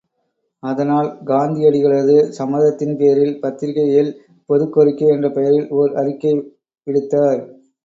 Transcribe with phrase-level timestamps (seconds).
[0.63, 4.11] அதனால், காந்தியடிகளது சம்மதத்தின் பேரில் பத்திரிகையில்
[4.49, 6.33] பொதுக் கோரிக்கை என்ற பெயரில் ஓர் அறிக்கை
[6.87, 7.41] விடுத்தார்.